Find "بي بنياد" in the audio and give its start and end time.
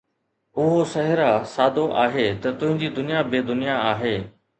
3.29-3.79